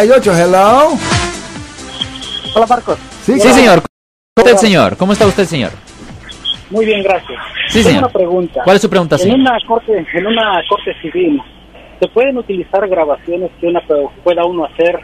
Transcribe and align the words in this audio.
hello. 0.00 0.92
Hola, 2.54 2.66
Marcos. 2.66 2.98
Sí, 3.22 3.38
sí 3.40 3.48
señor. 3.52 3.82
¿Cómo 4.34 4.46
está 4.46 4.50
el 4.50 4.58
señor? 4.58 4.96
¿Cómo 4.96 5.12
está 5.12 5.26
usted, 5.26 5.44
señor? 5.46 5.70
Muy 6.70 6.84
bien, 6.84 7.02
gracias. 7.02 7.40
Sí, 7.68 7.78
Tengo 7.78 7.88
señor. 7.88 8.04
una 8.04 8.12
pregunta. 8.12 8.60
¿Cuál 8.64 8.76
es 8.76 8.82
su 8.82 8.90
pregunta, 8.90 9.16
En 9.16 9.22
señor? 9.22 9.38
una 9.40 9.58
corte, 9.66 10.06
en 10.14 10.26
una 10.26 10.60
corte 10.68 10.92
civil, 11.00 11.40
¿se 12.00 12.08
pueden 12.08 12.36
utilizar 12.36 12.86
grabaciones 12.88 13.50
que 13.60 13.66
una 13.66 13.80
pueda 14.22 14.44
uno 14.44 14.66
hacer 14.66 15.00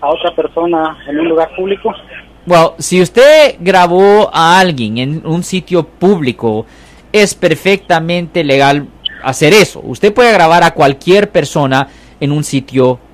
a 0.00 0.08
otra 0.08 0.34
persona 0.34 0.96
en 1.08 1.20
un 1.20 1.28
lugar 1.28 1.50
público? 1.54 1.92
Well, 2.46 2.70
si 2.78 3.00
usted 3.02 3.56
grabó 3.60 4.30
a 4.32 4.58
alguien 4.58 4.98
en 4.98 5.26
un 5.26 5.42
sitio 5.42 5.84
público, 5.86 6.66
es 7.12 7.34
perfectamente 7.34 8.42
legal 8.44 8.86
hacer 9.22 9.52
eso. 9.52 9.80
Usted 9.84 10.12
puede 10.12 10.32
grabar 10.32 10.64
a 10.64 10.72
cualquier 10.72 11.30
persona 11.30 11.86
en 12.18 12.32
un 12.32 12.42
sitio 12.44 12.94
público, 12.94 13.11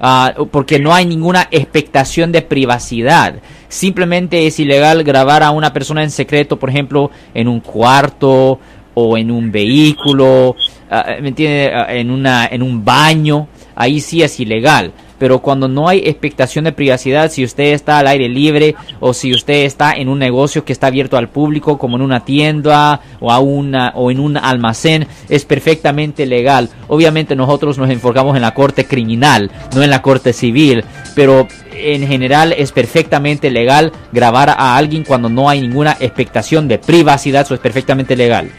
ah, 0.00 0.34
porque 0.50 0.78
no 0.78 0.94
hay 0.94 1.06
ninguna 1.06 1.48
expectación 1.50 2.32
de 2.32 2.42
privacidad. 2.42 3.36
Simplemente 3.68 4.46
es 4.46 4.60
ilegal 4.60 5.02
grabar 5.02 5.42
a 5.42 5.50
una 5.50 5.72
persona 5.72 6.02
en 6.02 6.10
secreto, 6.10 6.58
por 6.58 6.70
ejemplo, 6.70 7.10
en 7.32 7.48
un 7.48 7.60
cuarto 7.60 8.58
o 8.94 9.16
en 9.16 9.30
un 9.30 9.50
vehículo, 9.50 10.56
ah, 10.90 11.06
¿me 11.20 11.28
entiende? 11.28 11.72
Ah, 11.74 11.94
En 11.94 12.10
una, 12.10 12.46
en 12.46 12.62
un 12.62 12.84
baño. 12.84 13.48
Ahí 13.74 14.00
sí 14.00 14.22
es 14.22 14.38
ilegal 14.38 14.92
pero 15.18 15.40
cuando 15.40 15.68
no 15.68 15.88
hay 15.88 16.00
expectación 16.04 16.64
de 16.64 16.72
privacidad, 16.72 17.30
si 17.30 17.44
usted 17.44 17.72
está 17.72 17.98
al 17.98 18.06
aire 18.06 18.28
libre 18.28 18.74
o 19.00 19.14
si 19.14 19.32
usted 19.32 19.64
está 19.64 19.92
en 19.92 20.08
un 20.08 20.18
negocio 20.18 20.64
que 20.64 20.72
está 20.72 20.88
abierto 20.88 21.16
al 21.16 21.28
público, 21.28 21.78
como 21.78 21.96
en 21.96 22.02
una 22.02 22.24
tienda 22.24 23.00
o, 23.20 23.30
a 23.30 23.38
una, 23.38 23.92
o 23.94 24.10
en 24.10 24.20
un 24.20 24.36
almacén, 24.36 25.06
es 25.28 25.44
perfectamente 25.44 26.26
legal. 26.26 26.68
Obviamente 26.88 27.36
nosotros 27.36 27.78
nos 27.78 27.90
enfocamos 27.90 28.36
en 28.36 28.42
la 28.42 28.54
corte 28.54 28.86
criminal, 28.86 29.50
no 29.74 29.82
en 29.82 29.90
la 29.90 30.02
corte 30.02 30.32
civil, 30.32 30.84
pero 31.14 31.48
en 31.72 32.06
general 32.06 32.52
es 32.52 32.72
perfectamente 32.72 33.50
legal 33.50 33.92
grabar 34.12 34.50
a 34.50 34.76
alguien 34.76 35.04
cuando 35.04 35.28
no 35.28 35.48
hay 35.48 35.60
ninguna 35.60 35.96
expectación 36.00 36.68
de 36.68 36.78
privacidad, 36.78 37.42
eso 37.42 37.54
es 37.54 37.60
perfectamente 37.60 38.16
legal. 38.16 38.50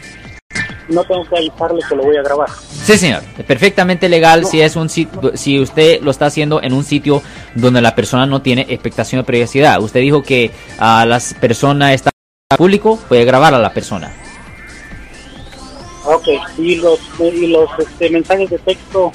No 0.88 1.02
tengo 1.04 1.24
que 1.24 1.36
avisarle 1.36 1.80
que 1.88 1.96
lo 1.96 2.04
voy 2.04 2.16
a 2.16 2.22
grabar. 2.22 2.48
Sí, 2.84 2.96
señor. 2.96 3.22
Perfectamente 3.46 4.08
legal 4.08 4.46
si 4.46 4.60
es 4.60 4.76
un 4.76 4.88
si 4.88 5.60
usted 5.60 6.00
lo 6.02 6.10
está 6.10 6.26
haciendo 6.26 6.62
en 6.62 6.72
un 6.72 6.84
sitio 6.84 7.22
donde 7.54 7.80
la 7.80 7.94
persona 7.94 8.26
no 8.26 8.42
tiene 8.42 8.66
expectación 8.68 9.20
de 9.20 9.24
privacidad. 9.24 9.80
Usted 9.80 10.00
dijo 10.00 10.22
que 10.22 10.52
a 10.78 11.04
las 11.06 11.34
personas 11.34 11.94
está 11.94 12.10
público, 12.56 12.98
puede 13.08 13.24
grabar 13.24 13.54
a 13.54 13.58
la 13.58 13.72
persona. 13.72 14.12
Ok, 16.04 16.28
y 16.58 16.76
los, 16.76 17.00
y 17.18 17.48
los 17.48 17.68
este, 17.78 18.10
mensajes 18.10 18.48
de 18.48 18.58
texto 18.58 19.10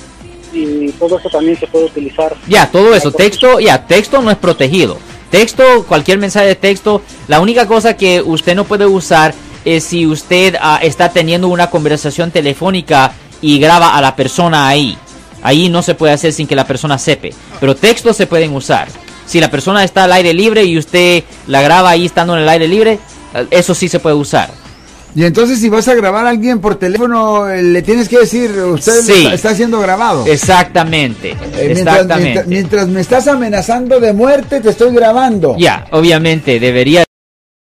y 0.52 0.92
todo 0.92 1.18
eso 1.18 1.30
también 1.30 1.58
se 1.58 1.68
puede 1.68 1.86
utilizar. 1.86 2.36
Ya, 2.48 2.70
todo 2.70 2.94
eso, 2.94 3.12
texto, 3.12 3.62
ya, 3.62 3.88
texto 3.88 4.22
no 4.22 4.30
es 4.30 4.38
protegido. 4.38 4.98
Texto, 5.30 5.86
cualquier 5.88 6.18
mensaje 6.18 6.48
de 6.48 6.56
texto, 6.56 7.02
la 7.30 7.40
única 7.40 7.66
cosa 7.66 7.96
que 7.96 8.22
usted 8.22 8.54
no 8.54 8.66
puede 8.66 8.86
usar 8.86 9.34
es 9.66 9.84
si 9.84 10.06
usted 10.08 10.56
ah, 10.62 10.80
está 10.82 11.10
teniendo 11.10 11.48
una 11.48 11.70
conversación 11.70 12.32
telefónica 12.32 13.12
y 13.42 13.60
graba 13.60 13.96
a 13.96 14.02
la 14.02 14.16
persona 14.16 14.68
ahí. 14.68 14.98
Ahí 15.44 15.70
no 15.70 15.82
se 15.82 15.96
puede 15.96 16.14
hacer 16.14 16.34
sin 16.34 16.46
que 16.48 16.56
la 16.56 16.68
persona 16.68 16.98
sepa. 16.98 17.30
Pero 17.60 17.76
textos 17.76 18.16
se 18.18 18.28
pueden 18.28 18.54
usar. 18.56 18.88
Si 19.26 19.40
la 19.40 19.50
persona 19.50 19.84
está 19.84 20.04
al 20.04 20.12
aire 20.14 20.34
libre 20.34 20.64
y 20.66 20.78
usted 20.78 21.24
la 21.48 21.62
graba 21.62 21.90
ahí 21.92 22.06
estando 22.06 22.36
en 22.36 22.44
el 22.44 22.50
aire 22.50 22.68
libre, 22.68 23.00
eh, 23.34 23.48
eso 23.50 23.74
sí 23.74 23.88
se 23.90 24.00
puede 24.00 24.16
usar. 24.16 24.50
Y 25.16 25.26
entonces 25.26 25.60
si 25.60 25.68
vas 25.68 25.88
a 25.90 25.94
grabar 25.96 26.26
a 26.26 26.30
alguien 26.30 26.60
por 26.60 26.76
teléfono, 26.76 27.50
eh, 27.50 27.62
le 27.64 27.82
tienes 27.82 28.08
que 28.08 28.20
decir, 28.20 28.52
usted 28.52 29.02
Sí. 29.02 29.12
está, 29.24 29.34
está 29.34 29.56
siendo 29.56 29.80
grabado. 29.80 30.26
Exactamente. 30.26 31.32
Eh, 31.32 31.38
mientras, 31.74 31.80
Exactamente. 31.96 32.24
mientras- 32.24 32.48
mientras 32.48 32.88
me 32.88 33.02
estás 33.02 33.28
amenazando 33.28 34.00
de 34.00 34.14
muerte, 34.14 34.62
te 34.62 34.70
estoy 34.70 34.94
grabando. 34.94 35.56
Ya, 35.58 35.86
obviamente 35.92 36.60
debería 36.60 37.04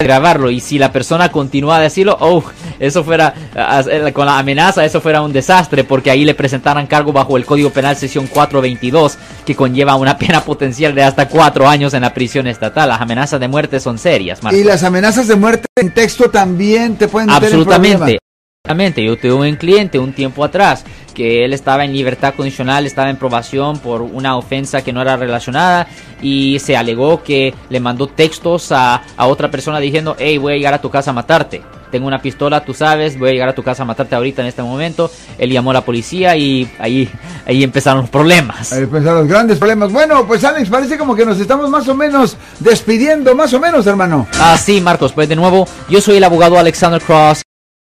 grabarlo 0.06 0.52
y 0.52 0.60
si 0.60 0.78
la 0.78 0.92
persona 0.92 1.32
continúa 1.32 1.78
a 1.78 1.82
decirlo, 1.82 2.16
oh, 2.20 2.44
eso 2.80 3.04
fuera 3.04 3.34
ah, 3.56 3.84
con 4.14 4.28
la 4.28 4.38
amenaza, 4.38 4.86
eso 4.86 5.02
fuera 5.02 5.22
un 5.24 5.34
desastre 5.34 5.84
porque 5.84 6.12
ahí 6.12 6.24
le 6.24 6.36
presentaran 6.36 6.86
cargo 6.86 7.12
bajo 7.12 7.38
el 7.38 7.46
Código 7.46 7.72
Penal 7.72 7.96
sección 7.96 8.28
422 8.28 9.18
que 9.46 9.56
conlleva 9.56 9.96
una 9.96 10.18
pena 10.20 10.42
potencial 10.42 10.94
de 10.94 11.04
hasta 11.04 11.28
cuatro 11.28 11.68
años 11.68 11.94
en 11.96 12.02
la 12.02 12.14
prisión 12.14 12.46
estatal. 12.46 12.90
Las 12.90 13.02
amenazas 13.02 13.40
de 13.40 13.48
muerte 13.48 13.80
son 13.80 13.98
serias, 13.98 14.44
Marco. 14.44 14.58
Y 14.58 14.64
las 14.64 14.84
amenazas 14.84 15.28
de 15.28 15.36
muerte 15.36 15.68
en 15.76 15.92
texto 15.92 16.30
también 16.30 16.96
te 16.98 17.08
pueden 17.08 17.32
Absolutamente. 17.32 18.20
Absolutamente. 18.64 19.04
Yo 19.04 19.18
tuve 19.18 19.50
un 19.50 19.56
cliente 19.56 19.98
un 19.98 20.14
tiempo 20.14 20.44
atrás 20.44 20.84
que 21.16 21.44
él 21.44 21.54
estaba 21.54 21.84
en 21.86 21.94
libertad 21.94 22.36
condicional, 22.36 22.86
estaba 22.86 23.10
en 23.10 23.18
probación 23.18 23.80
por 23.80 24.04
una 24.04 24.38
ofensa 24.38 24.84
que 24.84 24.94
no 24.94 25.02
era 25.02 25.18
relacionada 25.18 25.88
y 26.22 26.60
se 26.60 26.78
alegó 26.78 27.24
que 27.24 27.56
le 27.70 27.80
mandó 27.80 28.06
textos 28.08 28.72
a, 28.72 29.02
a 29.18 29.26
otra 29.26 29.50
persona 29.50 29.80
diciendo, 29.80 30.16
hey, 30.20 30.38
voy 30.38 30.54
a 30.54 30.58
llegar 30.58 30.74
a 30.76 30.82
tu 30.82 30.92
casa 30.92 31.10
a 31.10 31.14
matarte. 31.14 31.64
Tengo 31.92 32.08
una 32.08 32.22
pistola, 32.22 32.66
tú 32.66 32.74
sabes, 32.74 33.18
voy 33.18 33.30
a 33.30 33.32
llegar 33.32 33.48
a 33.50 33.56
tu 33.56 33.64
casa 33.64 33.84
a 33.84 33.86
matarte 33.86 34.16
ahorita 34.16 34.42
en 34.42 34.50
este 34.50 34.62
momento. 34.62 35.10
Él 35.38 35.50
llamó 35.52 35.72
a 35.72 35.76
la 35.76 35.86
policía 35.86 36.36
y 36.36 36.70
ahí, 36.78 37.08
ahí 37.46 37.64
empezaron 37.64 38.02
los 38.02 38.10
problemas. 38.10 38.74
Ahí 38.74 38.84
empezaron 38.84 39.20
los 39.20 39.28
grandes 39.30 39.58
problemas. 39.58 39.94
Bueno, 39.94 40.28
pues 40.28 40.44
Alex, 40.44 40.70
parece 40.70 40.98
como 40.98 41.16
que 41.16 41.26
nos 41.26 41.40
estamos 41.40 41.70
más 41.70 41.88
o 41.88 41.96
menos 41.96 42.36
despidiendo, 42.60 43.34
más 43.34 43.54
o 43.54 43.60
menos, 43.62 43.88
hermano. 43.88 44.28
Ah, 44.40 44.58
sí, 44.58 44.82
Marcos, 44.82 45.14
pues 45.14 45.30
de 45.30 45.38
nuevo, 45.38 45.66
yo 45.88 46.02
soy 46.02 46.18
el 46.18 46.24
abogado 46.26 46.60
Alexander 46.60 47.02
Cross, 47.02 47.44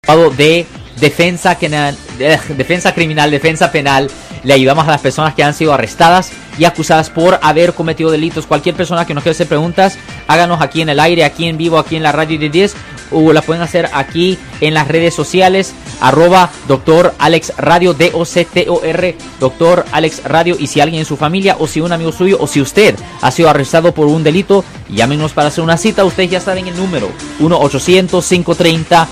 abogado 0.07 0.31
de 0.31 0.65
defensa, 1.01 1.55
de- 1.57 1.95
defensa 2.19 2.95
criminal, 2.95 3.31
defensa 3.31 3.73
penal. 3.73 4.11
Le 4.45 4.55
ayudamos 4.55 4.87
a 4.87 4.91
las 4.91 5.01
personas 5.01 5.35
que 5.35 5.43
han 5.43 5.55
sido 5.55 5.73
arrestadas 5.73 6.31
y 6.59 6.65
acusadas 6.65 7.11
por 7.11 7.39
haber 7.43 7.75
cometido 7.75 8.11
delitos. 8.11 8.47
Cualquier 8.47 8.75
persona 8.75 9.07
que 9.07 9.15
nos 9.15 9.23
quiera 9.23 9.35
hacer 9.35 9.49
preguntas, 9.49 9.99
háganos 10.27 10.61
aquí 10.61 10.81
en 10.81 10.89
el 10.89 11.01
aire, 11.01 11.25
aquí 11.25 11.47
en 11.47 11.57
vivo, 11.57 11.79
aquí 11.79 11.97
en 11.97 12.03
la 12.03 12.13
radio 12.13 12.39
de 12.39 12.49
10, 12.49 12.75
o 13.11 13.33
la 13.33 13.43
pueden 13.43 13.63
hacer 13.63 13.89
aquí 13.93 14.39
en 14.61 14.75
las 14.75 14.89
redes 14.89 15.15
sociales, 15.15 15.73
arroba 16.01 16.51
doctor 16.67 17.15
Alex 17.19 17.53
Radio, 17.57 17.95
D-O-C-T-O-R, 17.95 19.17
doctor 19.41 19.85
Alex 19.93 20.25
Radio. 20.25 20.57
Y 20.59 20.67
si 20.67 20.81
alguien 20.81 21.01
en 21.01 21.07
su 21.07 21.17
familia, 21.17 21.57
o 21.59 21.67
si 21.67 21.81
un 21.81 21.93
amigo 21.93 22.13
suyo, 22.13 22.39
o 22.41 22.47
si 22.47 22.61
usted 22.61 22.95
ha 23.23 23.31
sido 23.31 23.49
arrestado 23.51 23.93
por 23.93 24.07
un 24.07 24.25
delito, 24.25 24.65
llámenos 24.89 25.33
para 25.33 25.49
hacer 25.49 25.65
una 25.65 25.77
cita. 25.77 26.05
Ustedes 26.05 26.31
ya 26.31 26.41
saben 26.41 26.69
el 26.69 26.77
número, 26.77 27.09
1-800-530. 27.41 29.07